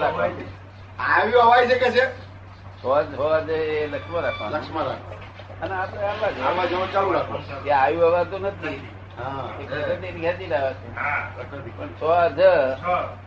હવાતું 8.08 8.42
નથી. 8.42 8.82
હા. 9.18 9.50
એ 9.62 9.66
પ્રકૃતિની 9.66 10.20
લાવે 10.48 10.74
છે 10.74 10.96
પણ 10.96 11.88
સો 11.88 12.14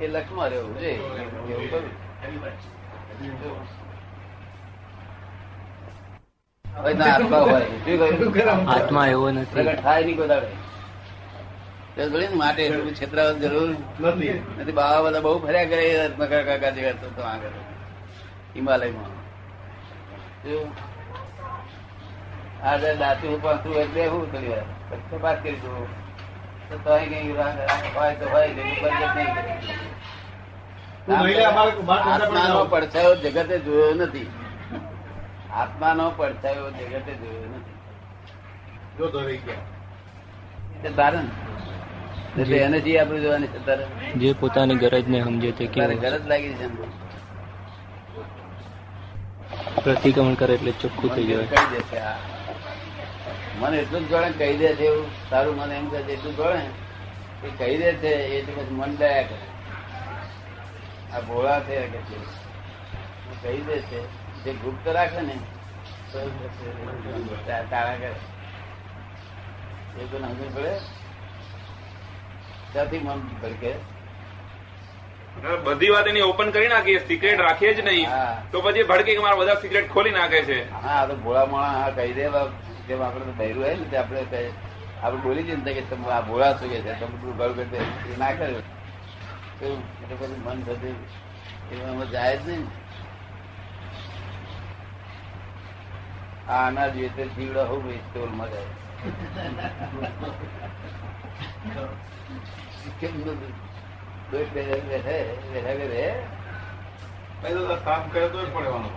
એ 0.00 0.06
લક્ષ્મ 0.06 0.44
રહેવું 0.44 0.80
જોઈએ. 0.80 0.92
એવું 0.92 1.70
કરું. 1.70 1.90
આત્મા 6.84 7.38
હોય. 7.38 7.66
આત્મા 8.66 9.06
એવો 9.06 9.30
નથી. 9.30 9.64
થાય 9.76 10.04
નહીં 10.04 10.16
કોઈ 10.16 10.28
માટે 12.36 12.62
એટલું 12.66 12.94
જરૂર. 13.40 13.76
નથી. 14.00 14.42
નથી 14.58 14.72
બાવા 14.72 15.02
બધા 15.02 15.20
બહુ 15.20 15.38
ફર્યા 15.38 15.64
કરે 15.64 16.10
મકર 16.18 16.42
કાકા 16.42 16.70
જેવા 16.70 16.92
તો 16.92 17.08
તો 17.16 17.22
આગળ 17.22 17.48
હિમાલયમાં. 18.56 19.10
શું? 20.42 20.72
આ 22.66 22.76
જે 22.76 22.94
દાંતી 22.94 23.28
શું 23.62 23.74
એટલે 23.74 24.06
હું 24.06 24.32
થોડી 24.32 24.48
વાર? 24.48 24.64
પછી 24.90 25.18
કરી 25.42 25.52
દઉં 25.52 25.86
તો 26.68 26.78
તો 26.84 26.90
અહીં 26.90 27.08
કઈ 27.08 27.32
હોય 27.94 28.14
તો 28.14 28.26
હોય 28.30 28.48
નહીં 28.48 28.66
નહીં 31.08 32.70
પડછાયો 32.70 33.14
જગતે 33.14 33.58
જોયો 33.58 33.94
નથી. 33.94 34.26
આત્માનો 35.54 36.10
પડછાયો 36.10 36.70
જગતે 36.70 37.14
જોયો 37.14 37.56
નથી. 37.56 37.78
જો 38.98 39.08
તો 39.08 39.20
ગયા. 39.20 39.54
તે 40.82 40.88
એટલે 42.40 42.56
એને 42.56 42.80
જે 42.80 42.98
આપણે 42.98 43.20
જોવાની 43.20 43.46
છે 43.46 43.66
તારે? 43.66 43.84
જે 44.16 44.32
પોતાની 44.32 44.74
ગરજને 44.74 45.22
સમજે 45.22 45.52
તે 45.52 45.66
કે 45.66 45.94
ગરજ 45.94 46.26
લાગી 46.26 46.54
છે 46.54 46.98
પ્રતિક્રમણ 49.84 50.34
કરે 50.34 50.54
એટલે 50.54 50.70
ચોખ્ખું 50.70 51.14
થઈ 51.14 51.26
જાય 51.26 51.36
કહી 51.36 51.66
દેશે 51.70 51.98
આ. 51.98 52.16
મને 53.58 53.78
એટલું 53.78 54.08
જ 54.08 54.10
ગણે 54.10 54.30
કહી 54.30 54.56
દે 54.56 54.74
છે 54.74 54.84
એવું. 54.84 55.30
તારું 55.30 55.56
મને 55.56 55.76
એમ 55.76 55.88
કહે 55.88 56.02
છે 56.02 56.12
એટલું 56.12 56.36
ગણે 56.36 56.62
એ 57.44 57.48
કહી 57.58 57.76
દે 57.76 57.92
છે 57.92 58.08
એટલે 58.08 58.52
પછી 58.54 58.74
મન 58.74 58.96
દયા 58.96 59.22
કરે. 59.22 59.36
આ 61.14 61.20
ભોળા 61.20 61.60
થયા 61.60 61.80
કે 61.80 61.98
છે. 61.98 62.16
કહી 63.42 63.60
દે 63.60 63.78
છે 63.78 64.17
જે 64.44 64.54
ગુપ્ત 64.54 64.88
રાખે 64.88 65.22
ને 65.22 65.38
કરે 66.12 66.22
એ 69.96 70.02
તો 70.02 70.18
સમજ 70.18 70.54
પડે 70.54 70.80
ત્યાંથી 72.72 72.98
મન 72.98 73.20
ભડકે 73.42 73.74
બધી 75.64 75.90
વાત 75.90 76.06
એની 76.06 76.22
ઓપન 76.22 76.50
કરી 76.50 76.68
નાખીએ 76.68 77.00
સિક્રેટ 77.00 77.40
રાખીએ 77.40 77.74
જ 77.74 77.80
નહીં. 77.80 78.08
તો 78.52 78.60
પછી 78.60 78.82
ભડકે 78.82 79.14
કે 79.14 79.20
મારા 79.20 79.36
બધા 79.36 79.54
સિક્રેટ 79.54 79.90
ખોલી 79.90 80.10
નાખે 80.10 80.44
છે 80.44 80.66
હા 80.82 81.06
તો 81.06 81.16
ભોળા 81.16 81.46
મોળા 81.46 81.72
હા 81.72 81.90
કહી 81.90 82.12
દે. 82.12 82.30
જેમ 82.88 83.02
આપણે 83.02 83.32
બૈરું 83.32 83.64
હોય 83.64 83.76
ને 83.76 83.84
તે 83.84 83.96
આપણે 83.96 84.52
આપણે 85.02 85.22
બોલી 85.22 85.42
દઈએ 85.42 85.56
ને 85.56 85.74
કે 85.74 85.82
તમે 85.90 86.10
આ 86.10 86.22
ભોળા 86.22 86.58
શું 86.58 86.70
કે 86.70 86.80
છે 86.80 86.94
તમે 86.94 87.06
બધું 87.14 87.36
ગળ 87.36 87.52
કરી 87.52 87.70
દે. 87.70 87.78
એ 87.78 88.16
ના? 88.16 88.30
એટલે 88.30 88.62
પછી 90.16 90.40
મન 90.44 90.62
થતું 90.62 90.96
એમાં 91.72 92.10
જાય 92.10 92.36
જ 92.36 92.38
નહીં 92.38 92.38
ને. 92.38 92.38
આ 92.38 92.38
અનાજ 92.38 92.38
વેચે 92.38 92.38
જીવડો 92.38 92.38
હોવ 92.38 92.38
એ 92.38 92.38
સ્ટોલમાં 92.38 92.38
જાય 92.38 92.38
કેમ 92.38 92.38
નથી? 92.38 92.38
દોષ 92.38 92.38
બે 92.38 92.38
બેઠે 92.38 92.38
બેઠા 92.38 92.54
કે 95.68 95.74
રે 95.78 95.84
પહેલો 96.08 96.20
તો 96.20 96.24
કામ 107.84 108.08
કરે 108.10 108.28
તો 108.28 108.38
પડવાનો 108.54 108.88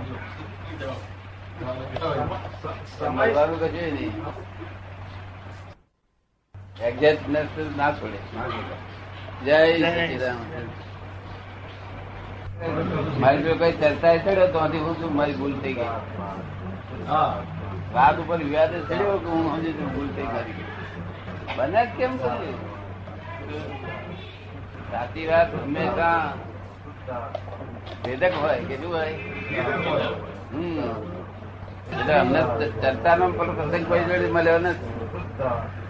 મળવાનું 3.14 3.59
કશું 3.59 3.72
નહીં. 3.72 4.14
એક્ઝેક્ટનેસ 6.81 7.47
ના 7.78 7.92
છોડે 7.92 8.20
જય 9.46 9.58
મારી 13.20 13.44
જો 13.44 13.56
કઈ 13.56 13.72
ચર્ચા 13.72 14.18
ચડ્યો 14.18 14.47
તો 14.47 14.59
હું 14.59 14.96
શું 15.00 15.16
મારી 15.16 15.34
ભૂલ 15.34 15.53
થઈ 15.59 15.74
ગઈ? 15.74 15.90
વાત 17.94 18.16
ઉપર 18.20 18.38
વિવાદ 18.38 18.72
ચડ્યો 18.88 19.18
કે 19.18 19.30
હું 19.30 19.46
સમજે 19.56 19.72
છું 19.72 19.90
ભૂલ 19.94 20.08
થઈ 20.16 20.28
કરી 20.28 20.54
બને 21.58 21.86
જ 21.86 21.90
કેમ 21.98 22.18
કરી? 22.18 22.56
સાચી 24.92 25.28
વાત 25.28 25.50
હંમેશા 25.56 26.34
ભેદક 28.04 28.34
હોય 28.42 28.58
કે 28.68 28.76
શું 28.78 28.94
હોય? 28.94 29.14
હમ. 30.54 30.90
એટલે 31.92 32.14
અમને 32.14 32.42
ચર્ચાનો 32.82 33.30
પેલો 33.30 33.54
પ્રસંગ 33.54 33.86
કોઈ 33.88 34.00
જોડે 34.00 34.28
મળ્યો 34.32 34.60
નથી. 34.60 34.92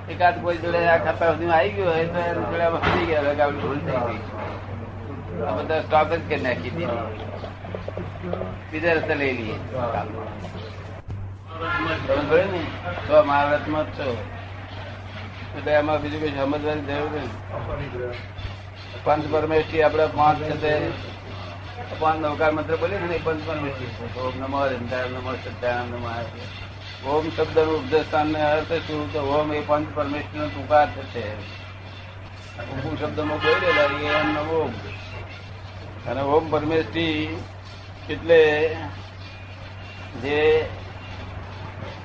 એકાદ 0.10 0.42
કોઈ 0.42 0.58
જોડે 0.58 0.88
આ 0.88 0.98
ખાતા 0.98 1.34
સુધી 1.34 1.50
આવી 1.50 1.70
ગયો 1.70 1.86
હોય 1.86 2.06
તો 2.06 2.20
એની 2.20 2.46
જોડે 2.46 2.64
અમે 2.64 3.06
ગયા 3.06 3.22
હવે 3.22 3.42
આપણી 3.42 3.62
ભૂલ 3.62 3.80
થઈ 3.80 4.02
ગઈ. 4.08 4.22
આ 5.48 5.52
બધા 5.52 5.82
સ્ટોપ 5.82 6.10
જ 6.14 6.22
કરી 6.30 6.42
નાખી 6.42 6.70
દીધી. 6.70 7.10
બીજા 8.72 8.94
રસ્તે 8.94 9.16
લઈ 9.16 9.34
લઈએ. 9.34 9.58
તો 11.62 13.24
મહાભારતમાં 13.24 13.86
જ 13.88 13.98
છો 13.98 14.06
એટલે 15.56 15.72
એમાં 15.74 16.02
બીજું 16.02 16.22
કઈ 16.22 16.34
સમજવાની 16.36 17.26
પંચ 19.04 19.24
પરમેશ્વરી 19.32 19.84
આપડે 19.84 20.06
પાંચ 20.16 20.40
તે 20.62 20.74
પાંચ 22.00 22.18
નવકાર 22.22 22.52
મંત્ર 22.52 22.76
બોલીએ 22.78 23.00
ને 23.04 23.18
પંચ 23.20 23.42
પરમેશ્વરી 23.48 24.22
ઓમ 24.22 24.36
નમો 24.40 24.60
હરિંદાય 24.64 25.08
નમો 25.14 25.32
સત્યાનંદ 25.38 25.94
નમો 25.94 26.10
ઓમ 27.10 27.26
શબ્દનું 27.32 27.84
ને 28.32 28.42
અર્થ 28.48 28.74
શું 28.88 29.06
તો 29.14 29.20
ઓમ 29.32 29.54
એ 29.54 29.62
પંચ 29.62 29.88
પરમેશ્વર 29.96 30.38
નો 30.38 30.50
ટૂંકા 30.50 30.82
અર્થ 30.82 31.00
છે 31.14 31.24
ઉપુ 32.72 32.90
શબ્દમાં 32.98 33.40
બોલેલા 33.40 33.90
એ 34.04 34.14
એમ 34.16 34.30
નમો 34.34 34.60
ઓમ. 34.60 34.74
અને 36.08 36.22
ઓમ 36.32 36.52
પરમેશ્વરી 36.52 37.30
એટલે 38.10 38.42
જે 40.22 40.40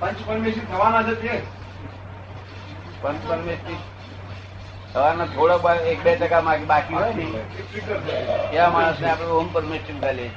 પંચ 0.01 0.19
પરમેશ્વર 0.27 0.67
થવાના 0.71 1.03
છે 1.03 1.15
તે. 1.23 1.35
પંચ 3.03 3.21
પરમેશ્વર 3.29 3.79
થવાના 4.93 5.29
થોડો 5.35 5.57
એક 5.93 5.99
બે 6.05 6.13
ટકા 6.17 6.43
બાકી 6.71 6.95
હોય 6.95 7.13
ને 7.15 7.25
એવા 8.53 8.71
માણસ 8.71 8.99
ને 9.01 9.09
આપણે 9.11 9.33
ઓમ 9.41 9.49
પરમેશ્વર 9.49 9.99
ખાલી 10.01 10.31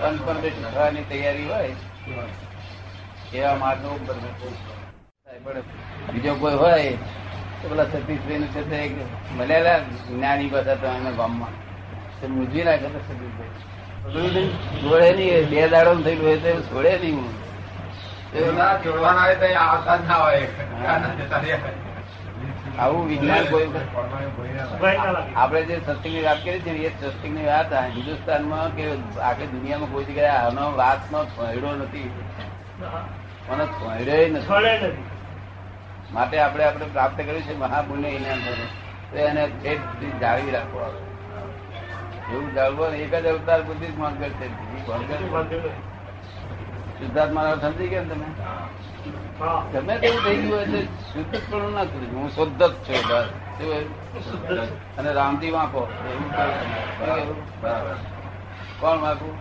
પંચ 0.00 0.18
પરમેશ્વર 0.26 0.70
થવાની 0.74 1.04
તૈયારી 1.10 1.48
હોય 1.52 1.72
એવા 3.34 3.56
માણસ 3.62 3.84
ઓમ 3.94 4.02
પરમેશ્વર 4.06 4.52
બીજો 6.12 6.32
કોઈ 6.34 6.54
હોય 6.54 6.92
તો 7.62 7.68
પેલા 7.68 7.84
સતીશભાઈ 7.84 8.38
નું 8.38 8.50
છે 8.54 8.62
તે 8.70 8.76
એક 8.84 8.92
મળેલા 9.36 9.78
જ્ઞાની 10.08 10.50
બધા 10.54 10.74
તો 10.74 10.86
એના 10.86 11.10
ગામમાં. 11.10 11.54
તે 12.20 12.26
મૂજી 12.26 12.64
નાખે 12.64 12.88
તો 12.94 13.00
સતીશભાઈ. 13.00 13.54
પેલું 14.04 14.28
નહીં, 15.16 15.48
બે 15.50 15.68
દાડો 15.68 15.92
થયેલું 16.04 16.26
હોય 16.26 16.38
તો 16.38 16.50
છોડે 16.62 16.92
નહીં. 16.98 17.16
હું 17.16 17.28
જોડવાના 18.84 19.22
હોય 19.22 19.34
તો 19.34 19.46
આવતા 19.60 19.96
જ 19.96 20.08
ના 20.08 20.14
હોય. 20.14 20.48
આવું 22.78 23.08
વિજ્ઞાન 23.08 23.44
કોઈ 23.44 23.68
આપણે 25.36 25.62
જે 25.62 25.80
સત્સંગની 25.86 26.22
વાત 26.22 26.44
કરી 26.44 26.60
છે 26.60 26.70
એ 26.70 26.86
એ 26.86 27.28
ની 27.28 27.46
વાત 27.46 27.72
હિન્દુસ્તાનમાં 27.72 28.76
કે 28.76 28.92
આખી 29.20 29.46
દુનિયામાં 29.46 29.92
કોઈ 29.92 30.04
જગ્યાએ 30.04 30.28
આનો 30.28 30.76
વાતનો 30.76 31.24
ફોયડો 31.24 31.72
નથી. 31.76 32.10
મને 33.48 33.64
ફોયડો 33.64 34.38
નથી. 34.38 35.04
માટે 36.12 36.40
આપણે 36.40 36.64
આપણે 36.64 36.86
પ્રાપ્ત 36.86 37.16
કર્યું 37.16 37.42
છે 37.42 37.56
મહાપુણ્ય 37.56 38.18
જ્ઞાન 38.18 38.38
થયું 38.38 39.10
તો 39.10 39.16
એને 39.16 39.46
ઠેઠ 39.46 39.78
સુધી 39.78 40.18
જાળવી 40.20 40.50
રાખવા. 40.50 40.88
એવું 42.32 42.54
જાળવો 42.54 42.86
એક 42.86 43.14
જ 43.14 43.26
અવતાર 43.26 43.62
બુદ્ધિ 43.62 43.86
જ 43.86 43.98
માંગ 43.98 44.22
છે. 44.22 44.48
બીજી 44.48 45.89
માંગ 47.00 47.32
મારા 47.34 47.56
સમજી 47.56 47.88
ગયા 47.88 48.08
તમે? 48.10 48.28
ગમે 49.72 49.94
તેવું 49.98 50.20
થઈ 50.24 50.36
ગયું 50.42 50.60
એટલે 50.62 50.80
શુદ્ધ 51.12 51.36
પણ 51.50 51.72
ના 51.74 51.84
કર્યું 51.84 52.14
હું 52.14 52.30
શુદ્ધ 52.30 52.62
જ 52.62 52.62
છું? 52.86 53.02
અને 54.98 55.10
રામજી 55.12 55.50
વાંકો? 55.50 55.82
બરાબર. 57.60 57.96
કોણ 58.80 58.98
વાંકું? 59.00 59.34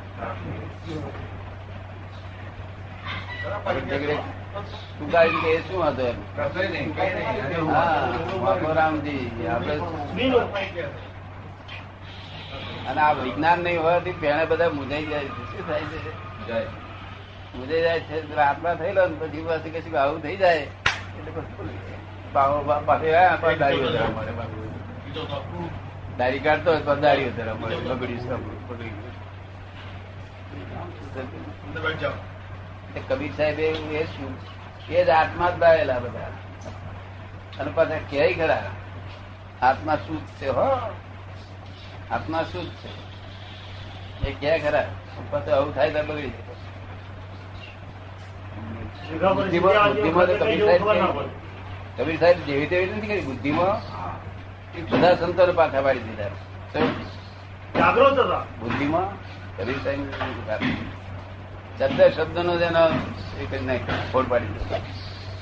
તું 5.00 5.08
ગાડી 5.12 5.42
કે 5.44 5.52
શું 5.68 5.80
હતો 5.86 6.04
એમ? 6.08 6.18
હા 7.70 8.00
વાંકો 8.42 8.74
રામજી. 8.74 9.24
આપણે 9.48 9.76
અને 12.88 13.02
આ 13.02 13.14
વિજ્ઞાન 13.14 13.60
નહીં 13.60 13.80
હોવાથી 13.80 14.20
પેણે 14.22 14.44
બધા 14.46 14.70
મુજાઈ 14.70 15.06
જાય 15.06 15.28
શું 15.28 15.62
થાય 15.68 15.86
છે? 15.92 16.62
ઉદય 17.56 17.81
જાય 17.81 18.00
છે 18.00 18.36
આત્મા 18.36 18.74
થયેલો 18.74 19.07
ને 19.07 19.16
પછી 19.16 19.42
પાછું 19.42 19.74
કશું 19.74 20.01
આવું 20.01 20.22
થઈ 20.22 20.36
જાય. 20.36 20.56
એટલે 20.56 21.31
પાસે. 22.86 23.12
દાઢી 26.18 26.40
કાઢતો 26.40 26.72
હોય 26.72 26.81
તો 26.81 26.96
દારી 26.96 27.25
વધારવા 27.25 27.54
મળે 27.54 27.75
બગડ્યું 27.75 28.19
કબીર 33.07 33.31
સાહેબ 33.38 33.60
એ 33.60 34.04
શું 34.04 34.38
એ 34.90 35.06
જ 35.06 35.10
આત્મા 35.10 35.50
જ 35.50 35.54
બાળેલા 35.56 36.00
બધા. 36.00 36.28
અને 37.60 37.72
પાછા 37.72 37.98
ક્યાંય 38.10 38.34
ખરા? 38.34 38.63
આત્મા 39.62 39.95
શુદ્ધ 39.95 40.28
છે 40.28 40.48
હો. 40.48 40.94
આત્મા 42.12 42.44
શુદ્ધ 42.44 42.69
છે. 42.69 43.10
એ 44.28 44.34
ક્યાં 44.40 44.60
ખરા? 44.60 44.86
પાછું 45.31 45.56
આવું 45.56 45.75
થાય 45.75 45.92
તો 45.92 46.04
બગડી 46.04 46.30
જાય. 46.30 46.49
બુદ્ધિમાં 49.38 49.88
બુદ્ધિમાં 49.94 50.28
તો 50.28 50.36
કબીર 50.42 50.64
સાહેબ 50.66 50.84
કબીર 51.98 52.18
સાહેબ 52.20 52.38
જેવી 52.48 52.68
તેવી 52.72 52.92
નથી 52.98 53.08
કરી 53.08 53.22
બુદ્ધિમાં 53.22 53.78
બધા 54.92 55.16
સંતોને 55.16 55.54
પાછા 55.60 55.82
પાડી 55.82 56.00
દીધા. 56.00 56.32
જાગૃત 57.80 58.20
હતા. 58.20 58.44
બુદ્ધિમાં 58.60 59.10
કબીર 59.58 59.80
સાહેબ 59.84 60.64
શબ્દ 61.80 62.00
શબ્દનો 62.16 62.54
જેનો 62.58 62.84
એ 63.42 63.46
કરી 63.52 63.66
નાખ્યો, 63.66 63.96
ફોડ 64.12 64.26
પાડી 64.30 64.46
દીધો. 64.46 64.78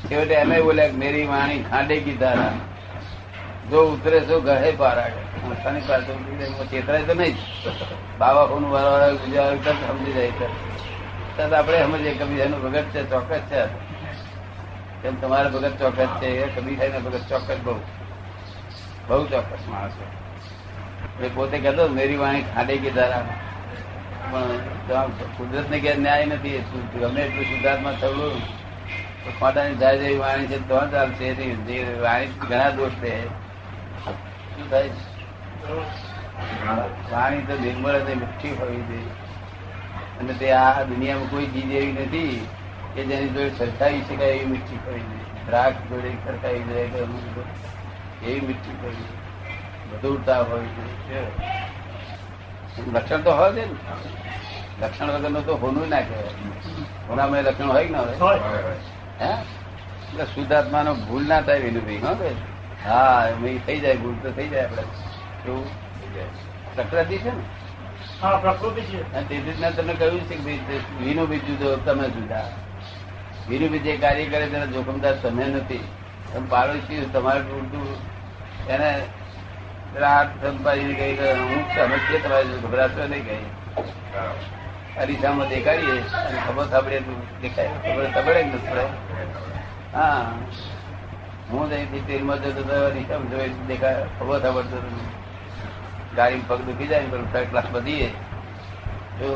છેવટે 0.10 0.34
એમ 0.34 0.52
બોલ્યા 0.64 0.88
કે 0.88 0.98
મેરી 1.04 1.28
વાણી 1.28 1.62
ખાંડે 1.70 1.96
કી 2.00 2.18
જો 3.72 3.80
ઉતરે 3.94 4.20
તો 4.20 4.36
ગહે 4.42 4.72
પારા 4.72 5.10
સંસ્થાની 5.42 5.86
પાસે 5.88 6.12
ચેતરાય 6.72 7.04
તો 7.04 7.14
નહીં 7.14 7.36
બાબા 8.20 8.46
ફોન 8.46 8.66
વારવાર 8.72 9.14
સમજી 9.16 10.14
જાય 10.14 10.32
તરત. 11.38 11.46
તરત 11.46 11.54
આપણે 11.54 11.84
સમજીએ 11.84 12.14
કબીર 12.14 12.40
એનું 12.40 12.62
ભગત 12.62 12.84
છે, 12.84 13.10
ચોક્કસ 13.10 13.38
છે. 13.38 13.66
તેમ 15.04 15.22
તમારા 15.22 15.50
ભગત 15.50 15.72
ચોક્કસ 15.80 16.08
છે, 16.08 16.26
એ 16.26 16.62
કબીર 16.62 16.78
સાહેબ 16.78 17.04
ભગત 17.04 17.20
ચોક્કસ 17.30 17.58
બહુ. 17.64 17.80
બહુ 19.08 19.28
ચોક્કસ 19.28 19.58
માણસ. 19.68 19.92
છે 19.92 21.26
એ 21.26 21.30
પોતે 21.36 21.58
કહેતો, 21.58 21.88
મેરી 21.88 22.16
વાણી 22.16 22.42
ખાંડે 22.42 22.78
કી 22.78 22.90
ધારા 22.90 23.26
પણ 24.32 24.42
કુદરત 25.08 25.70
ને 25.70 25.80
ક્યાં 25.80 25.98
ન્યાય 25.98 26.26
નથી, 26.26 26.56
એ 26.56 26.62
શું- 26.62 27.00
ગમે 27.00 27.22
એટલું 27.22 27.46
શુદ્ધાત્મા 27.46 27.92
થયું. 27.92 28.40
તો 29.24 29.32
ખોટાની 29.40 29.76
જાય 29.76 29.98
જેવી 29.98 30.18
વાણી 30.18 30.48
છે, 30.48 30.68
તો 30.70 30.80
ચાલશે 30.80 31.34
નહીં. 31.34 31.66
જે 31.66 32.00
વાણી 32.02 32.26
ઘણા 32.26 32.70
દોષ 32.70 32.92
છે. 32.92 33.28
શું 33.28 34.70
થાય? 34.70 34.90
વાણી 37.12 37.42
તો 37.42 37.60
નિર્મળ 37.60 37.92
અને 37.92 38.14
મીઠી 38.14 38.56
હોવી 38.60 38.82
જોઈએ. 38.82 39.27
અને 40.20 40.34
તે 40.36 40.48
આ 40.54 40.84
દુનિયામાં 40.86 41.30
કોઈ 41.30 41.48
ચીજ 41.50 41.72
એવી 41.74 41.96
નથી 42.00 42.36
કે 42.94 43.02
જેની 43.04 43.30
જોડે 43.30 43.52
સરખાવી 43.58 44.04
શકાય 44.04 44.34
એવી 44.34 44.50
મીઠી 44.50 44.80
જોઈએ 44.84 45.06
દ્રાક્ષ 45.46 45.84
જોડે 45.90 46.12
સરખાવી 46.22 46.68
જાય 46.70 46.88
કે 46.92 47.00
અમુક 47.02 47.38
એવી 48.24 48.42
મીઠી 48.44 48.78
જોઈએ 48.80 49.08
મધુરતા 49.90 50.42
હોય 50.46 50.70
છે. 51.06 51.20
લક્ષણ 52.88 53.24
તો 53.24 53.32
હોય 53.34 53.54
છે 53.54 53.64
ને. 53.64 53.76
લક્ષણ 54.80 55.12
વગરનું 55.16 55.46
તો 55.46 55.56
હોનું 55.58 55.90
ના 55.90 56.04
કહેવાય. 56.04 56.34
હોનામાં 57.08 57.44
લક્ષણ 57.44 57.70
હોય 57.70 57.90
ના 57.90 58.06
હોય. 58.20 58.76
હે? 59.20 59.32
એટલે 60.04 60.26
શુદ્ધાત્માનો 60.28 60.94
ભૂલ 61.02 61.26
ના 61.28 61.42
થાય 61.44 61.62
વિનુભાઈ 61.62 62.02
હા 62.02 62.16
ભાઈ. 62.16 62.38
હા 62.84 63.22
થઈ 63.62 63.80
જાય 63.80 63.98
ભૂલ 63.98 64.18
તો 64.20 64.32
થઈ 64.34 64.50
જાય 64.50 64.66
આપડે 64.66 64.84
કેવું? 65.40 65.68
પ્રકૃતિ 65.96 66.10
છે 66.10 66.24
ને 66.24 66.76
પ્રકૃતિ 66.76 67.18
છે 67.20 67.32
અને 67.32 67.44
તેથી 68.22 69.54
જ 69.54 69.76
તમને 69.76 69.94
કહ્યું 69.94 70.22
છે 70.22 70.36
કે 70.36 70.42
વિનુ 70.42 70.78
વિનુભાઈ 71.06 71.40
જુદો, 71.40 71.76
તમે 71.76 72.10
જુદા. 72.10 72.50
જે 73.80 73.98
કાર્ય 73.98 74.26
કરે 74.26 74.48
તેના 74.48 74.66
જોખમદાર 74.66 75.14
તમે 75.14 75.46
નથી. 75.46 75.84
તમે 76.34 76.48
પાડોશી 76.50 77.10
તમારે 77.14 77.40
પૂરતું 77.40 77.86
એને 78.68 78.90
હાથ 80.02 80.28
સંપાદીને 80.28 80.94
કહી 80.94 81.16
હું 81.16 81.64
સમજીએ 81.76 82.20
તમારે 82.20 82.44
ગભરાશો 82.44 83.08
નહીં 83.08 83.26
કહી. 83.26 83.46
અરીસામાં 85.02 85.48
દેખાડીએ 85.48 86.00
અને 86.00 86.40
ખબર 86.48 86.66
સાંભળીએ 86.66 87.00
તો 87.00 87.14
દેખાય. 87.42 87.68
ખબર 87.68 88.06
સાંભળે 88.14 88.44
કે 88.44 88.50
નથી 88.50 88.86
હા. 89.94 90.32
હું 91.52 91.72
અહીંથી 91.72 92.00
તેલમાં 92.00 92.38
જતો 92.38 92.64
હતો 92.64 92.86
અરીસામાં 92.86 93.30
જોઈ 93.30 93.50
દેખાય 93.68 94.06
ખબર 94.20 94.42
સાંભળતો 94.42 94.78
હતો 94.78 95.27
ગાડી 96.18 96.46
પગ 96.48 96.60
દુખી 96.64 96.90
જાય 96.90 97.08
પેલું 97.08 97.30
થર્ડ 97.30 97.50
ક્લાસ 97.50 97.68
બધી 97.70 98.10
જો 99.20 99.30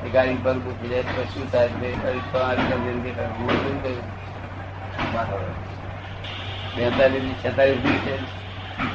એ 0.00 0.08
ગાડી 0.10 0.40
પગ 0.40 0.56
દુખી 0.62 0.90
જાય 0.90 1.04
તો 1.10 1.22
શું 1.28 1.46
થાય 1.48 1.70
બે 1.76 1.88
દેખાય 1.92 3.30
હું 3.36 3.54
શું 3.58 3.78
કહ્યું 3.82 4.18
બેતાલીસ 6.74 7.40
છેતાલીસ 7.42 7.80
ડિગ્રી 7.80 8.02
છે 8.04 8.14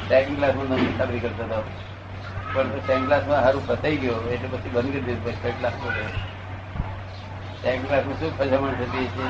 સેકન્ડ 0.06 0.38
ક્લાસમાં 0.38 0.68
નવી 0.70 0.86
મુસાફરી 0.86 1.22
કરતો 1.22 1.44
હતો 1.46 1.60
પણ 2.52 2.70
તો 2.70 2.80
સેકન્ડ 2.84 3.08
ક્લાસમાં 3.08 3.42
સારું 3.42 3.64
ફસાઈ 3.64 3.98
ગયો 3.98 4.20
એટલે 4.30 4.48
પછી 4.50 4.72
બંધ 4.72 4.92
કરી 4.92 5.04
દીધું 5.04 5.24
પછી 5.26 5.42
થર્ડ 5.42 5.60
ક્લાસમાં 5.60 5.94
ગયો 5.96 6.12
સેકન્ડ 7.60 7.88
ક્લાસમાં 7.88 8.18
શું 8.20 8.32
ફસામણ 8.38 8.76
થતી 8.80 9.08
છે 9.12 9.26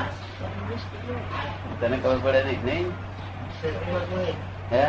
તને 1.80 1.96
ખબર 1.98 2.18
પડે 2.22 2.40
નહીં 2.46 2.86
હે 4.70 4.84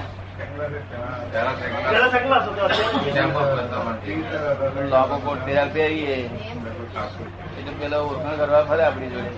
લાંબો 4.91 5.17
કોટ 5.17 5.45
પહેરા 5.45 5.65
પહેરીએ 5.73 6.15
એટલે 6.15 7.73
પેલા 7.79 7.97
ઓળખાણ 7.99 8.37
કરવા 8.37 8.63
ફરે 8.63 8.83
આપણી 8.83 9.09
જોડે. 9.09 9.31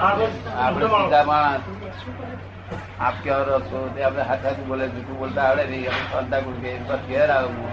આપણે 0.00 0.86
સીધા 0.86 1.24
માણસ 1.24 1.60
આપ 3.00 3.14
ક્યાં 3.22 3.40
રહો 3.40 3.58
તે 3.96 4.02
આપણે 4.02 4.22
હાથ 4.22 4.44
હાથ 4.46 4.58
બોલે 4.58 4.88
જૂઠું 4.88 5.18
બોલતા 5.18 5.42
આવડે 5.42 5.64
નહીં. 5.64 6.16
આપણે 6.16 6.40
ગુણ 6.42 6.54
કે 6.54 6.78
બસ 6.78 6.98
ઘેર 7.08 7.30
આવું 7.30 7.68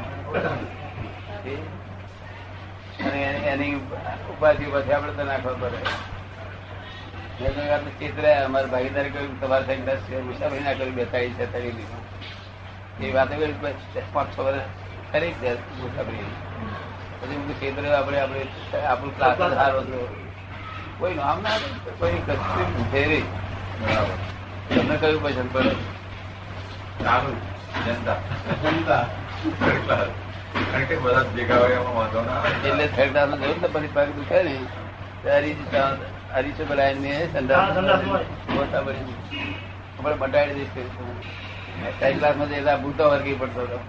અને 3.06 3.22
એની- 3.54 3.82
ઉપાધિ 4.32 4.66
પછી 4.66 4.92
આપણે 4.92 5.14
તો 5.14 5.24
નાખવા 5.24 5.54
પડે. 5.54 6.13
અમારા 7.40 8.68
ભાગીદાર 8.68 9.08
કહ્યું 9.10 9.42
તમારે 9.42 9.66
સાહેબ 9.66 10.26
મુસાફરી 10.26 10.60
ના 10.60 10.74
કરી 10.74 10.92
છે 11.34 11.46
તરી 11.54 11.86
એ 13.02 13.12
વાતો 13.12 13.36
કરી 13.36 13.56
પાંચ 14.14 14.34
છ 14.34 14.40
વર્ષ 14.40 14.62
કરી 15.12 15.32
જ 15.32 15.44
મુસાફરી. 15.80 16.28
પછી 17.22 17.36
હું 17.36 17.60
ક્ષેત્ર 17.60 17.96
આપણે 17.96 18.20
આપણે 18.20 18.42
આપણું 18.88 19.18
ક્લાસ 19.18 19.38
સારો 19.38 19.80
હતો. 19.80 20.00
કોઈ 21.00 21.14
નામ 21.14 21.42
ના 21.42 21.58
કોઈ 22.00 22.12
કશું 22.12 22.70
પૂછે 22.76 23.02
નહીં 23.08 23.26
તમને 24.70 24.96
કયું 24.98 25.24
પસંદ 25.24 25.50
પડે? 25.54 25.76
એટલે 32.64 32.88
થર્ડ 32.88 33.18
ક્લાસ 33.18 33.36
જોયું 33.36 33.62
ને 33.62 33.68
પછી 33.68 33.88
પગ 33.88 34.08
દુખે 34.16 34.44
ને 34.44 34.56
ત્યારે 35.24 35.56
હરીશો 36.34 36.66
પેલા 36.66 36.88
આપણે 40.00 40.16
બટાડી 40.16 40.54
દઈશ 40.54 40.74
સેકન્ડ 42.00 42.20
ક્લાસમાં 42.20 42.50
જતા 42.50 42.78
ભૂતો 42.78 43.10
વર્ગી 43.10 43.34
પડતો 43.34 43.62
હતો. 43.62 43.80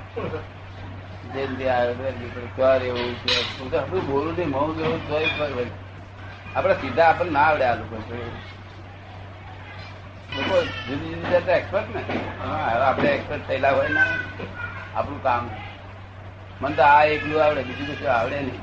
આપણે 6.57 6.75
સીધા 6.75 7.05
આપણને 7.05 7.33
ના 7.33 7.41
આવડે 7.41 7.65
આ 7.65 7.75
લોકો 7.75 7.97
લોકો 10.37 10.63
જુદી 10.63 11.09
જુદી 11.09 11.31
જાતે 11.31 11.53
એક્સપર્ટ 11.53 11.97
ને. 11.97 12.03
આપણે 12.85 13.09
એક્સપર્ટ 13.09 13.49
થયેલા 13.49 13.71
હોય 13.71 13.89
ને 13.89 14.01
આપણું 14.95 15.23
કામ. 15.23 15.51
મને 16.61 16.77
તો 16.77 16.83
આ 16.83 17.05
એકલું 17.05 17.45
આવડે 17.45 17.63
બીજું 17.63 17.97
કશું 17.97 18.13
આવડે 18.13 18.41
નહીં. 18.41 18.61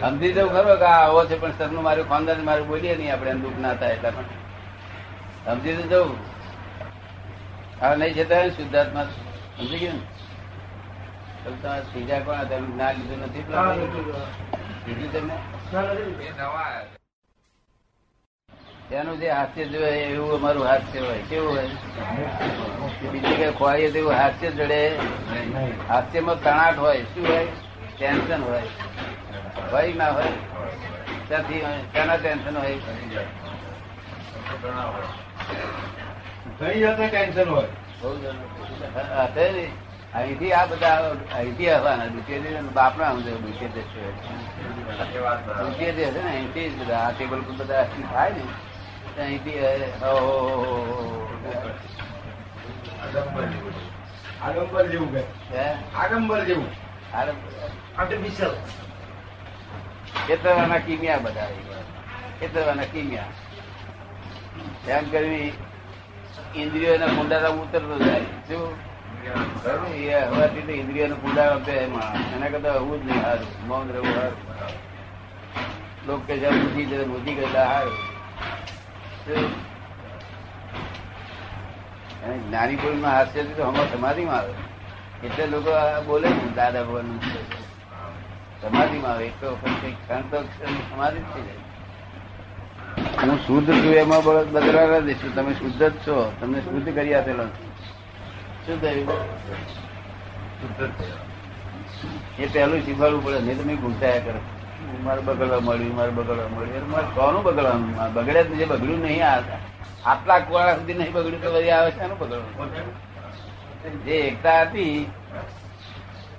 સમજી 0.00 0.32
જવું 0.32 0.52
ખરો 0.54 0.74
કે 0.76 0.86
આવો 0.86 1.20
છે 1.26 1.36
પણ 1.40 1.54
સરનું 1.58 1.82
મારું 1.82 2.08
ખાનદાન 2.08 2.40
મારું 2.44 2.66
બોલીએ 2.68 2.94
નહીં 2.96 3.12
આપણે 3.12 3.34
દુઃખ 3.44 3.58
ના 3.58 3.74
થાય 3.74 3.94
એટલા 3.94 4.10
પણ 4.10 4.28
સમજી 5.46 5.76
તો 5.76 5.84
જવું 5.92 6.18
હા 7.80 7.94
નહીં 7.96 8.14
જતા 8.14 8.44
શુદ્ધાત્મા. 8.50 9.06
સમજી 9.56 9.78
ગયું 9.78 9.96
ને? 9.96 10.02
તમે 11.44 12.18
કોણ? 12.24 12.48
તમે 12.48 12.68
ના 12.76 12.92
લીધું 12.92 13.20
નથી 13.20 13.44
લીધું 14.86 15.10
તમને? 15.12 15.36
એનું 18.90 19.16
જે 19.20 19.28
હાસ્ય 19.30 19.64
જોયે 19.66 20.04
એવું 20.10 20.34
અમારું 20.34 20.66
હાસ્ય 20.66 21.00
હોય. 21.00 21.22
કેવું 21.30 21.50
હોય? 21.50 21.68
બીજી 23.12 23.36
કઈ 23.36 23.52
ખોવાઈએ 23.58 23.90
તેવું 23.90 24.14
હાસ્ય 24.14 24.50
જડે? 24.50 24.80
હાસ્યમાં 25.88 26.38
તણાટ 26.40 26.78
હોય. 26.78 27.02
શું 27.14 27.28
હોય? 27.28 27.46
ટેન્શન 27.96 28.42
હોય. 28.42 28.62
હોય 29.72 29.92
ના 29.92 30.08
હોય. 30.10 30.32
ત્યાંથી 31.28 31.60
તેના 31.92 32.16
ટેન્શન 32.16 32.56
હોય. 32.58 32.74
ઘણી 36.60 36.80
જાતના 36.80 37.06
ટેન્શન 37.06 37.48
હોય. 37.50 37.68
અહીંથી 40.14 40.52
આ 40.52 40.66
બધા 40.66 41.16
અહીંથી 41.34 41.70
આવવાના 41.70 42.06
દ્વિતીય 42.06 42.60
બાપના 42.74 43.12
સમજે 43.12 43.30
દ્વિતીય 43.30 43.68
દેશ 43.68 43.84
છે. 43.84 44.10
દ્વિતીય 45.62 45.92
દેશ 45.92 46.14
ને 46.14 46.30
અહીંથી 46.30 46.68
જ 46.70 46.80
બધા 46.80 46.98
આ 46.98 47.10
ટેબલ 47.10 47.40
પર 47.40 47.52
બધા 47.52 47.86
થાય 48.12 48.32
ને 49.16 49.22
અહીંથી. 49.22 49.60
આડંબર 53.02 53.44
જેવું. 53.46 53.72
આડંબર 54.42 54.86
જેવું? 54.86 55.16
આડંબર 55.98 56.44
જેવું. 56.44 56.68
આર્ટિફિશિયલ 57.98 58.52
ખેતરવાના 60.26 60.78
કિમિયા 60.86 61.18
બધા 61.18 61.48
ખેતરવાના 62.40 62.86
કિમિયા. 62.92 63.28
એમ 64.88 65.04
કરવી 65.10 65.52
ઇન્દ્રિયોના 66.54 67.06
કુંડારા 67.16 67.50
ઉતરતો 67.62 67.96
જાય. 67.98 68.24
શું? 68.48 68.64
એ 69.94 70.14
હવાથી 70.30 70.62
તો 70.66 70.72
એના 72.32 72.48
કરતા 72.48 72.72
હોવું 72.72 72.96
જ 73.02 73.04
નહીં 73.06 73.22
હારું 73.24 73.50
મૌન 73.68 73.86
રહેવું 73.88 74.14
કે 76.26 76.34
જ્યાં 76.38 76.60
બુદ્ધિ 76.62 76.82
છે 76.84 77.04
બુદ્ધિ 77.04 77.32
કરતા 77.34 77.66
હારું 77.72 77.98
જ્ઞાની 82.48 82.76
પુરુષમાં 82.76 83.14
હાસ્ય 83.14 83.42
તો 83.44 83.62
હમણાં 83.64 83.92
સમાધિમાં 83.92 84.36
આવે. 84.36 84.54
એટલે 85.26 85.44
લોકો 85.46 85.72
બોલે 86.06 86.28
દાદા 86.56 86.82
ભગવાન 86.82 87.08
સમાધિમાં 88.62 89.10
આવે 89.10 89.24
એક 89.26 89.44
વખત 89.44 89.74
કંઈક 89.80 89.98
ક્ષણ 90.08 90.78
સમાધિ 90.90 91.20
થઈ 91.32 91.42
જાય. 91.42 91.60
હું 93.22 93.38
શુદ્ધ 93.46 93.70
છું 93.72 93.94
એમાં 93.94 94.22
બળ 94.24 94.44
બદલાવા 94.44 95.00
તમે 95.34 95.52
શુદ્ધ 95.52 95.82
જ 95.82 95.92
છો 96.06 96.32
તમને 96.40 96.60
શુદ્ધ 96.60 96.94
કરી 96.94 97.14
આપેલો 97.14 97.44
છું. 97.44 97.70
શું 98.66 98.76
થયું? 98.80 99.08
એ 102.38 102.46
પહેલું 102.46 102.80
શીખવાડવું 102.84 103.24
પડે 103.24 103.40
નહીં 103.40 103.58
તમે 103.62 103.74
ઘૂંટાયા 103.74 104.18
કરો. 104.18 104.40
મારે 105.04 105.20
બગડવા 105.20 105.60
મળ્યું 105.60 105.96
મારે 105.96 106.10
બગડવા 106.10 106.48
મળ્યું 106.48 106.90
મારે 106.90 107.06
કોનું 107.14 107.42
બગડવાનું? 107.42 108.14
બગડ્યા 108.14 108.42
જ 108.42 108.50
નહીં, 108.50 108.68
બગડ્યું 108.68 109.00
નહીં 109.00 109.22
આટલા 110.04 110.38
કુવાડા 110.38 110.74
સુધી 110.76 110.94
નહીં 110.94 111.12
બગડ્યું 111.12 111.42
તો 111.42 111.50
વળી 111.54 111.70
આવે 111.70 111.90
છે 111.90 112.08
બગડવાનું? 112.08 114.04
જે 114.04 114.16
એકતા 114.28 114.60
હતી 114.60 115.10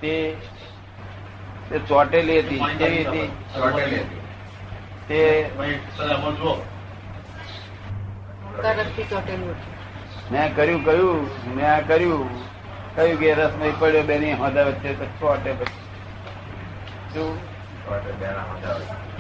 તે 0.02 0.14
તે 1.72 1.80
ચોટેલી 1.80 2.40
હતી. 2.40 2.60
કેવી 2.78 3.04
હતી? 3.04 3.28
ચોટેલી 3.28 4.00
હતી. 4.00 4.22
તે 5.08 5.50
તરફથી 8.62 9.04
ચોટેલું 9.04 9.50
હતું. 9.50 10.32
મેં 10.32 10.56
કર્યું 10.56 10.86
કયું 10.86 11.56
મેં 11.56 11.76
આ 11.76 11.80
કર્યું. 11.80 12.30
કયું 12.96 13.20
કે 13.20 13.34
રસમય 13.34 13.72
પડ્યો 13.80 14.04
બેની 14.04 14.34
હોદા 14.34 14.64
વચ્ચે 14.64 14.94
તો 14.94 15.06
ચોટે 15.06 15.54
પછી. 15.54 15.80
શું. 17.14 17.40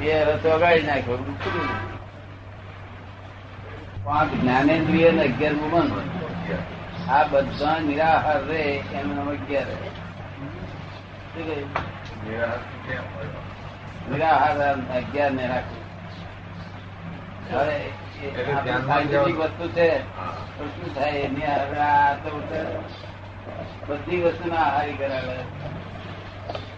એ 0.05 0.23
રસ 0.23 0.45
વગાડી 0.45 0.81
નાખ્યો. 0.81 1.17
પાંચ 4.03 4.33
જ્ઞાનેન્દ્રિય 4.33 5.11
ને 5.11 5.21
અગિયાર 5.21 5.53
મન 5.53 5.91
આ 7.09 7.23
બધા 7.23 7.79
નિરાહાર 7.79 8.45
રે 8.45 8.61
એનું 8.93 9.15
નામ 9.15 9.29
અગિયાર 9.29 9.65
શું 11.33 12.00
નિરાહાર 14.09 14.75
અગિયાર 14.97 15.31
ને 15.31 15.47
રાખવું 15.47 15.81
સાયન્ટિફિક 18.87 19.37
વસ્તુ 19.37 19.67
છે. 19.67 19.99
શું 19.99 20.95
થાય? 20.95 21.11
એની 21.11 21.45
હવે 21.45 21.79
આ 21.79 22.13
તો 22.13 22.29
બધી 23.87 24.21
વસ્તુના 24.21 24.55
આહારી 24.55 24.93
કરાવે. 24.93 25.37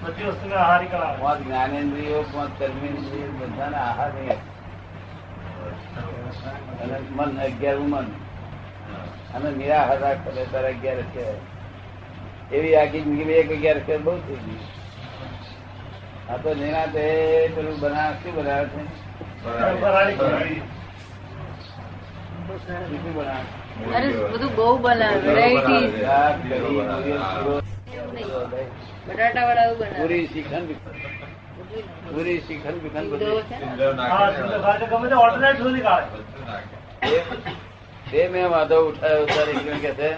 બધી 0.04 0.24
વસ્તુને 0.24 0.56
આહારી 0.56 0.86
કરાવે. 0.86 1.24
પાંચ 1.24 1.48
જ્ઞાનેન્દ્રિયો 1.48 2.22
પાંચ 2.22 2.60
કર્મેન્દ્રિયો 2.60 3.32
બધાના 3.32 3.78
આહાર. 3.78 4.14
નહીં 4.14 4.30
અને 6.80 7.00
મન 7.10 7.40
અગિયાર 7.40 7.78
મન 7.78 8.06
અને 9.34 9.52
નિરાહાર 9.52 10.00
રાખે. 10.00 10.46
તારે 10.46 10.68
અગિયાર 10.68 11.02
છે. 11.02 11.54
એવી 12.56 12.76
આખી 12.76 13.02
જિંદગી 13.02 13.24
એક 13.24 13.52
અગિયાર 13.52 13.80
છે 13.80 13.98
બહુ 13.98 14.18
થઈ 14.18 14.36
ગઈ 14.36 14.60
આ 16.30 16.38
તો 16.44 16.50
નિરાતે 16.56 17.06
પેલું 17.56 17.76
બનાવે 17.82 18.16
શું 18.22 18.34
બનાવે 18.36 18.66
છે? 18.70 18.82
બધું 24.32 24.52
બહુ 24.56 24.68
બનાવે 24.80 25.18
બટાટા 29.08 29.46
વાળા 29.48 29.74
બનાવે. 29.74 29.96
પૂરી 29.98 30.26
શ્રીખંડ 30.28 30.70
પૂરી 32.08 32.40
શ્રીખંડ 32.42 32.80
વિખંડ 32.84 33.10
બધું. 33.14 33.44
તે 38.12 38.22
મેં 38.30 38.48
વાંધો 38.52 38.78
ઉઠાયો 38.88 39.26
તારી 39.28 39.78
કે 39.84 39.92
છે 40.00 40.10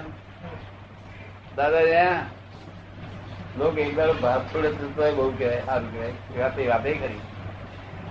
દાદા 1.58 1.84
ત્યાં 1.84 2.20
લોકો 3.58 3.80
એક 3.80 3.96
દાડો 3.96 4.14
ભાત 4.14 4.42
છોડે 4.54 4.70
તો 4.72 4.88
બહુ 5.16 5.32
કહેવાય 5.38 5.62
સારું 5.66 5.92
કહેવાય. 5.92 6.14
વાતે 6.40 6.68
વાતે 6.68 6.94
કરી 6.94 7.22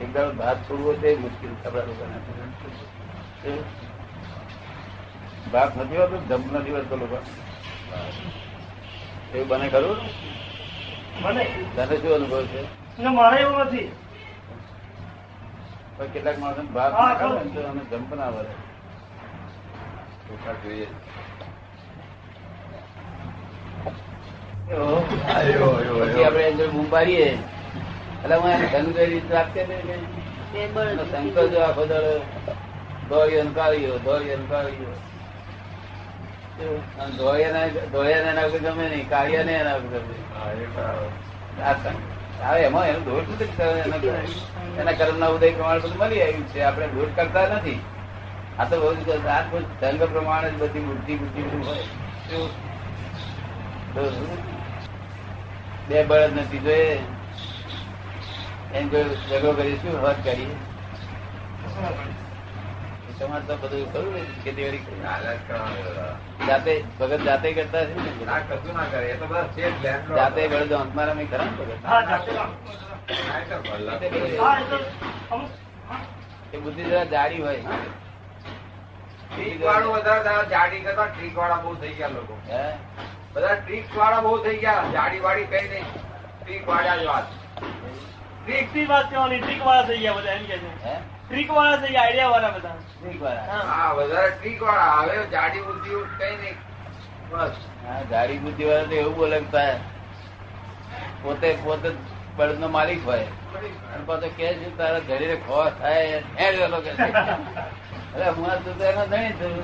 એક 0.00 0.14
દાડો 0.14 0.32
ભાત 0.32 0.56
છોડવો 0.56 0.92
તે 0.92 1.14
મુશ્કેલ 1.16 1.50
આપણા 1.66 1.82
લોકોને. 1.82 2.18
ભાત 5.52 5.76
નથી 5.76 5.96
હોતું 5.96 6.28
જમ્પ 6.28 6.52
નથી 6.52 6.70
હોતો 6.70 6.96
લોકો. 6.96 7.18
એવું 9.34 9.48
બને 9.48 9.68
ખરું? 9.68 9.96
બને. 11.22 11.44
તને 11.76 11.96
શું 11.96 12.14
અનુભવ 12.14 12.44
છે? 12.44 12.62
મારે 13.02 13.36
એવું 13.40 13.58
નથી. 13.58 13.92
પણ 15.96 16.06
કેટલાક 16.06 16.38
માણસ 16.38 16.70
ભાત 16.74 16.92
ખાવે 16.92 17.44
ને. 17.44 17.50
તો 17.50 17.68
અમે 17.68 17.80
જમ્પ 17.90 18.14
ના 18.14 18.28
વધે 18.28 18.54
જોઈએ. 20.64 20.86
પછી 24.68 26.24
આપણે 26.24 26.44
અંદર 26.50 26.68
બૂમ 26.68 26.86
પાડીએ. 26.90 27.26
એટલે 28.24 28.36
હું 28.36 28.52
ધન 28.72 28.86
કરી 28.92 29.20
રાખતે 29.30 29.60
ને 29.66 29.76
કે 29.76 29.96
બે 30.52 30.66
બળ 30.66 30.88
એનો 30.88 31.04
શંકર 31.04 31.46
જો 31.46 31.58
આખો 31.60 31.84
દોડ્યો 33.08 33.44
ને 33.44 33.50
દોડ્યો 37.92 38.20
ને 38.24 38.42
ગમે 38.58 38.84
નહીં 38.88 39.08
એના 39.60 39.78
ગમે 39.78 40.14
હવે 42.44 42.60
એમાં 42.62 42.86
એનું 42.88 43.04
દોષ 43.04 43.26
નથી 43.32 43.48
એના 43.84 43.98
એના 44.80 44.92
કર્મના 44.92 45.26
ઉદય 45.26 45.50
પ્રમાણે 45.50 45.80
બધું 45.80 45.98
મળી 45.98 46.22
આવ્યું 46.22 46.46
છે. 46.48 46.60
આપણે 46.62 46.86
દોષ 46.86 47.12
કરતા 47.16 47.46
નથી. 47.48 47.78
આ 48.58 48.64
તો 48.64 48.74
બહુ 48.80 48.90
આ 49.28 49.42
સંઘ 49.80 50.02
પ્રમાણે 50.02 50.48
જ 50.50 50.52
બધી 50.58 50.80
બુદ્ધિ 50.80 51.14
બુદ્ધિ 51.14 51.40
બધું 51.42 51.66
હોય. 51.66 51.84
બે 55.88 55.98
બળદ 56.04 56.36
નથી 56.36 56.60
જોઈએ 56.60 56.94
એમ 58.72 58.84
કોઈ 58.90 59.16
ઝઘડો 59.22 59.50
કરી 59.56 59.80
શું 59.80 59.96
હદ 60.02 60.18
કરી 60.26 60.52
તમારે 63.18 63.44
તો 63.48 63.54
બધું 63.58 63.84
ખરું 63.92 64.14
ખેતીવાડી. 64.42 64.96
જાતે 66.48 66.72
ભગત 66.98 67.20
જાતે 67.24 67.48
કરતા 67.52 67.82
છે 67.88 67.94
ને 67.96 68.10
ના, 68.24 68.38
કશું 68.48 68.74
ના 68.74 68.86
કરે. 68.86 69.06
એ 69.08 69.16
તો 69.16 69.26
છે 69.54 69.64
જાતે 70.10 70.40
અંતમારા 70.78 71.14
મેં 71.14 71.28
ખરા 71.30 71.50
ભગત? 71.58 71.72
એ 74.02 74.08
તો 74.10 74.18
એ 74.26 74.64
તો 74.64 74.78
અમુક 75.30 75.50
એ 76.52 76.56
બુદ્ધિ 76.58 76.82
જરા 76.84 77.04
જાડી 77.06 77.42
હોય. 77.42 77.62
ટ્રીક 79.28 79.62
વાળું 79.64 79.94
વધારે 79.96 80.34
જાડી 80.50 80.82
કરતા 80.82 81.06
ટ્રીક 81.08 81.34
વાળા 81.36 81.60
બહુ 81.62 81.74
થઈ 81.76 81.94
ગયા 81.94 82.12
લોકો. 82.12 82.34
હે? 82.48 82.64
બધા 83.34 83.54
ટ્રીક 83.54 83.96
વાળા 83.96 84.20
બહુ 84.20 84.44
થઈ 84.44 84.56
ગયા. 84.56 84.84
જાડી 84.92 85.20
વાળી 85.20 85.44
કઈ 85.44 85.68
નહીં. 85.68 85.84
ટ્રીક 86.44 86.68
વાળા 86.68 86.96
જ 86.96 87.04
વાત. 87.04 87.22
ટ્રીકથી 88.44 88.86
વાત 88.86 89.10
કરવાની 89.10 89.40
ટ્રીક 89.40 89.66
વાળા 89.66 89.82
થઈ 89.82 89.98
ગયા 89.98 90.12
બધા 90.12 90.32
એમ 90.32 90.44
કે 90.44 90.58
છે. 90.58 90.98
ટ્રીક 91.28 91.50
વાળા 91.50 91.76
થઈ 91.76 91.88
ગયા 91.88 92.02
આઈડિયા 92.02 92.28
વાળા 92.28 92.50
બધા. 92.50 92.68
ટ્રીક 92.70 93.22
વાળા. 93.22 93.44
હા. 93.58 93.92
વધારે 93.92 94.30
ટ્રીક 94.30 94.62
વાળા. 94.62 94.82
હવે 94.82 95.26
જાડી 95.26 95.60
બુદ્ધિ 95.60 95.90
કઈ 96.18 96.36
નહીં. 96.36 96.56
બસ. 97.30 97.50
હા, 97.86 98.02
જાડી 98.02 98.38
બુદ્ધિ 98.38 98.64
વાળા 98.64 98.82
તો 98.82 98.94
એવું 98.94 99.16
બોલે 99.16 99.40
પોતે 101.22 101.56
પોતે 101.62 101.90
બળદ 102.36 102.60
નો 102.60 102.68
માલિક 102.68 103.06
હોય. 103.06 103.24
અને 103.94 104.04
પાછો 104.06 104.28
કે 104.36 104.54
છે 104.54 104.78
તારા 104.78 104.98
ઘરે 104.98 105.36
ખો 105.36 105.70
થાય. 105.70 106.22
હેડ 106.40 106.58
વેલો 106.58 106.80
કે 106.80 106.90
અરે 108.14 108.28
હું 108.28 108.64
તું 108.64 108.78
તો 108.78 108.84
એનો 108.84 109.06
ધણી 109.06 109.32
છું. 109.32 109.54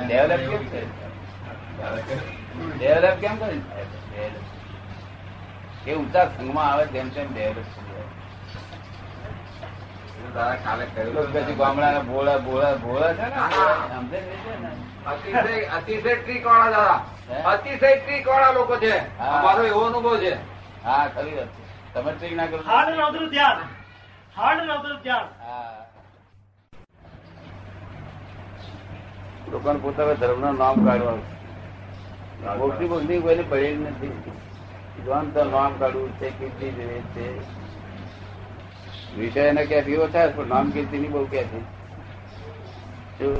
ડેવલપ 0.00 0.42
એ 5.86 5.94
ઊંચા 5.94 6.26
સંઘમાં 6.28 6.68
આવે 6.68 6.84
તેમ 6.86 7.08
તેમ 7.08 7.28
ડેવલપ 7.28 7.68
ભોળા 12.06 12.38
ભોળા 12.38 12.74
ભોળા 12.76 13.12
છે 13.14 13.26
અતિશય 15.68 16.14
ટ્રીક 16.16 16.44
વાળા 16.46 16.70
દાદા 16.70 16.96
અતિશય 17.46 17.96
ટ્રીક 17.96 18.26
વાળા 18.26 18.52
લોકો 18.52 18.74
છે. 18.76 18.94
અમારો 19.20 19.62
એવો 19.64 19.82
અનુભવ 19.86 20.14
છે 20.18 20.32
હા 20.84 21.04
ખરી. 21.08 21.46
તમે 21.94 22.10
ટ્રીક 22.12 22.34
ના 22.34 22.46
કરો 22.46 22.58
હાર્ડ 24.36 24.60
ને 24.68 24.74
ધ્યાન 25.04 25.28
લોકોને 29.52 29.78
પોતાના 29.82 30.16
ધર્મનું 30.20 30.58
નામ 30.58 30.76
કાઢવાનું. 30.86 31.26
ભક્તિ 32.60 32.84
ભક્તિ 32.92 33.14
કોઈને 33.20 33.44
પડેલી 33.50 33.80
નથી. 33.86 34.12
તો 35.34 35.44
નામ 35.44 35.72
કાઢવું 35.78 36.10
છે 36.20 36.28
કીર્તિ 36.38 36.66
જોઈએ 36.72 37.00
છે. 37.14 37.26
વિષય 39.16 39.42
એના 39.50 39.64
ક્યાંથી 39.70 39.98
ઓછા 40.04 40.26
છે, 40.26 40.32
પણ 40.36 40.46
નામ 40.54 40.66
કીર્તિ 40.70 40.96
ની 40.98 41.12
બહુ 41.14 41.22
ક્યાંથી? 41.30 41.64
શું? 43.18 43.36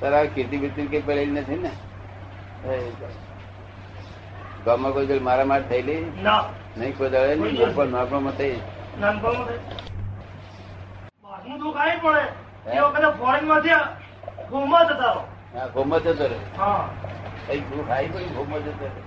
તારા 0.00 0.24
કીર્તિ 0.34 0.56
બીર્તિ 0.64 0.86
કઈ 0.86 1.02
પડેલી 1.02 1.36
નથી 1.36 1.60
ને? 1.62 1.72
ગામમાં 4.64 4.92
કોઈ 4.92 5.06
મારા 5.06 5.24
મારામાર 5.28 5.62
થયેલી? 5.70 6.00
નહીં 6.78 6.92
કોઈ 6.98 7.10
દળે 7.10 7.34
નહીં 7.34 7.74
પણ 7.74 7.96
નાનપણમાં 7.96 8.36
થઈ 8.42 8.56
નાનપણમાં 8.98 9.58
બહારનું 11.24 11.58
દુઃખ 11.60 11.80
આવી 11.80 12.00
પડે 12.00 12.22
એ 12.72 12.80
વખતે 12.84 13.08
ફોરેનમાંથી 13.18 13.80
ઘઉંમાં 14.50 14.86
જતા 14.86 15.10
રહો. 15.10 15.22
હા. 15.54 15.66
ગોમત 15.68 16.02
જતો 16.04 16.26
રહે 16.26 16.38
હા 16.56 16.84
કઈ 17.46 17.60
દુઃખ 17.68 17.90
આવી 17.90 18.10
પડી 18.10 18.34
ગોમત 18.34 18.66
જતો 18.66 18.86
રહે. 18.86 19.02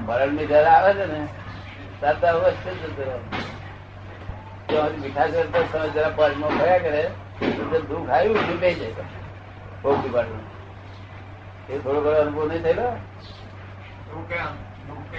મરણની 0.00 0.46
જયારે 0.46 0.70
આવે 0.70 0.90
છે 0.94 1.06
ને 1.06 1.20
ત્યારે 2.00 2.28
અવશ્ય 2.30 2.72
જતો 2.80 3.02
રહે. 3.02 3.16
મીઠા 4.96 5.28
કરતા 5.28 5.86
જરા 5.88 6.10
પાણીમાં 6.16 6.58
ભયા 6.58 6.80
કરે 6.80 7.02
તો 7.70 7.80
દુઃખ 7.84 8.10
આવ્યું 8.10 8.44
છૂટે 8.44 8.68
જાય 8.74 9.04
ભોગી 9.82 10.10
પાડું 10.10 10.42
એ 11.68 11.78
થોડો 11.78 12.00
ઘણો 12.00 12.18
અનુભવ 12.20 12.48
નહીં 12.48 12.62
થયેલો? 12.62 12.88
દુઃખ 14.08 14.34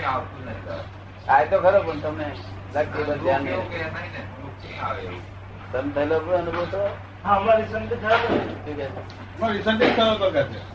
આવતું 0.06 0.42
નથી 0.42 0.66
દાદા. 0.66 1.07
આ 1.28 1.44
તો 1.44 1.58
ખરો 1.60 1.80
પણ 1.82 2.00
તમને 2.00 2.28
લાગતું 2.74 3.06
બધું 3.06 3.20
ધ્યાન 3.20 3.44
તમે 5.72 5.92
થયેલો 5.94 6.20
પણ 6.20 6.34
અનુભવ 6.34 6.66
તો 6.66 6.82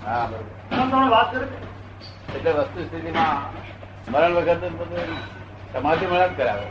હા 0.03 0.27
બરોબર. 0.27 0.49
એટલે 2.35 2.53
વસ્તુ 2.53 2.85
સ્થિતિમાં 2.85 3.39
મરણ 4.13 4.35
વખતે 4.35 4.69
બધું 4.69 5.11
સમાધિ 5.73 6.07
મરણ 6.07 6.35
કરાવે. 6.35 6.67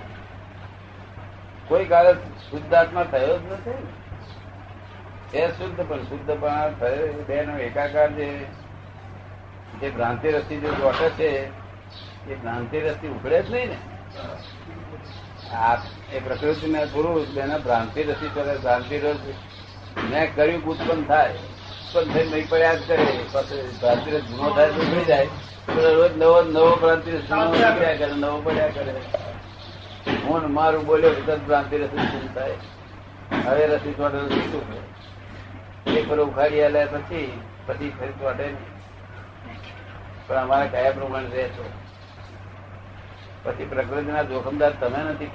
કોઈ 1.67 1.85
કારણ 1.85 2.19
શુદ્ધ 2.49 2.73
આત્મા 2.73 3.03
થયો 3.03 3.35
જ 3.37 3.43
નથી 3.53 3.81
એ 5.33 5.47
શુદ્ધ 5.49 5.81
પણ 5.81 6.03
શુદ્ધ 6.03 6.31
પણ 6.41 6.73
થયો 6.79 7.23
બે 7.27 7.37
નો 7.45 7.57
એકાકાર 7.59 8.09
જે 8.11 8.27
જે 9.81 9.87
ભ્રાંતિ 9.89 10.27
રસી 10.29 10.59
જે 10.59 10.69
ચોટે 10.79 11.09
છે 11.09 11.29
એ 12.29 12.33
ભ્રાંતિ 12.33 12.79
રસ્તી 12.79 13.07
ઉઘડે 13.07 13.41
જ 13.43 13.51
નહીં 13.51 13.69
ને. 13.69 13.77
આ 15.55 15.77
એ 16.13 16.19
પ્રકૃતિ 16.19 16.67
ને 16.71 16.81
પુરુષ 16.85 17.29
બેના 17.29 17.57
ભ્રાંતિ 17.57 18.03
રસી 18.03 18.31
કરે 18.33 18.57
ભ્રાંતિ 18.57 18.99
રસ 18.99 19.19
મેં 20.11 20.35
કર્યું 20.35 20.63
ઉત્પન્ન 20.63 21.01
થાય, 21.03 21.33
ઉત્પન્ન 21.33 22.13
થઈ 22.13 22.27
નહીં 22.29 22.49
પડ્યા 22.49 22.73
જ 22.73 22.81
કરે. 22.87 23.07
ભ્રાંતિ 23.79 24.11
રસ 24.11 24.21
જૂનો 24.21 24.49
થાય 24.49 24.69
તો 24.69 24.81
ઉકળી 24.81 25.05
જાય. 25.05 25.27
રોજ 25.77 26.17
નવો 26.17 26.41
નવો 26.41 26.75
ભ્રાંતિ 26.75 27.11
રસ 27.11 27.21
જૂનો 27.21 27.51
પડ્યા 27.51 27.95
કરે, 27.95 28.13
નવો 28.15 28.37
પડ્યા 28.41 28.67
કરે. 28.67 28.93
હું 30.25 30.53
મારું 30.53 30.85
બોલ્યો 30.85 31.13
તરત 31.25 31.41
ભ્રાંતિ 31.47 31.77
રસી 31.77 32.29
થાય. 32.35 32.57
હવે 33.45 33.67
રસી 33.67 33.93
ચોટે 33.93 34.17
શું 34.29 34.67
કરે? 34.67 34.81
એક 35.99 36.09
પર 36.09 36.19
ઉખાડી 36.19 36.63
આલ્યા 36.63 36.85
પછી 36.85 37.27
પછી 37.65 37.91
ફરી 37.99 38.17
ચોટે 38.19 38.43
નહીં. 38.43 38.57
પણ 40.27 40.37
અમારે 40.37 40.67
કયા 40.67 40.91
પ્રમાણે 40.91 41.29
રહે 41.29 41.45
પછી 43.43 43.65
પ્રકૃતિના 43.67 44.23
જોખમદાર 44.25 44.73
તમે 44.75 44.99
નથી 45.05 45.29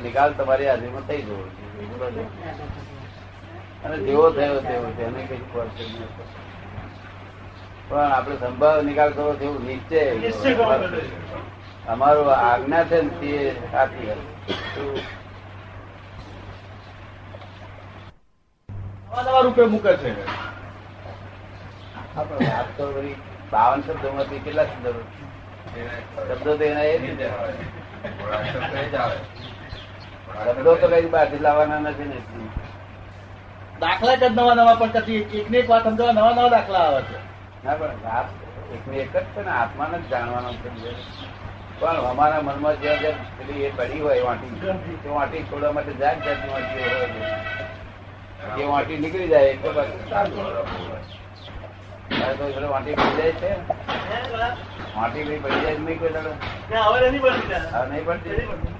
નિકાલ 0.00 0.30
તમારી 0.32 0.66
હાજરીમાં 0.66 1.06
થઈ 1.06 1.22
જવો 1.22 1.44
અને 3.84 3.96
જેવો 4.00 4.26
થયો 4.32 4.58
તેવો 4.62 4.88
છે 4.96 5.02
એને 5.04 5.20
કઈ 5.22 5.42
પણ 7.88 8.00
આપણે 8.08 8.36
સંભાવ 8.38 8.78
નિકાલ 8.84 9.12
કરવો 9.12 9.32
તેવું 9.34 9.62
નિશ્ચય 9.64 10.00
અમારું 11.88 12.30
આજ્ઞા 12.40 12.84
છે 12.84 12.98
ને 13.02 13.10
તે 13.20 13.30
શું? 14.66 14.96
નવા 19.18 19.42
રૂપે 19.42 19.62
મૂકે 19.66 19.92
છે. 19.96 20.10
બાવન 23.52 23.82
શબ્દો 23.82 23.84
શબ્દોમાંથી 23.84 24.40
કેટલા 24.40 24.66
શબ્દો? 24.66 24.90
શબ્દો 26.28 26.52
તો 26.54 26.64
એના 26.64 26.84
એ 26.84 26.96
જ 26.98 27.06
શબ્દ 30.44 30.66
તો 30.80 30.86
કઈ 30.88 31.06
બહારથી 31.08 31.38
લાવવાના 31.38 31.80
નથી 31.80 32.08
ને. 32.08 32.18
દાખલા 33.80 34.16
જ 34.16 34.24
નવા 34.30 34.54
નવા 34.54 34.76
પણ 34.76 34.92
કદી 34.96 35.20
એક 35.32 35.46
ને 35.50 35.58
એક 35.58 35.68
વાત 35.68 35.84
સમજવા 35.84 36.12
નવા 36.12 36.32
નવા 36.32 36.48
દાખલા 36.48 36.84
આવે 36.84 37.02
છે. 37.02 37.18
ના 37.64 37.74
પણ 37.74 37.98
વાત 38.04 38.28
એકની 38.74 39.00
એક 39.00 39.12
જ 39.14 39.24
છે 39.32 39.40
ને 39.42 39.52
આત્માને 39.52 39.98
જ 39.98 40.10
જાણવાનો 40.10 40.50
છે 40.54 40.68
પણ 41.78 41.98
અમારા 42.06 42.42
મનમાં 42.42 42.76
જ્યાં 42.80 43.00
જ્યાં 43.00 43.26
પેલી 43.38 43.64
એ 43.64 43.70
પડી 43.72 44.00
હોય 44.00 44.24
વાંટી 44.24 44.54
તે 45.02 45.08
વાંટી 45.10 45.42
છોડવા 45.48 45.72
માટે 45.72 45.92
જાત 45.94 46.18
જાતની 46.24 46.52
વાંટીઓ 46.52 46.84
હોય 46.90 47.08
એ 48.58 48.66
વાંટી 48.66 48.98
નીકળી 48.98 49.28
જાય 49.28 49.48
એટલે 49.48 49.70
પાછું 49.74 50.32
પેલો 50.36 50.62
વાંટી 52.26 52.94
પડી 52.94 53.16
જાય 53.16 53.32
છે 53.32 53.50
વાટી. 54.96 55.24
પડી 55.38 55.60
જાય 55.62 55.78
નહીં 55.78 55.98
કોઈ 55.98 56.12
દાડો. 56.12 56.32
હવે 56.70 57.08
નહીં 57.10 58.06
પડતી 58.06 58.75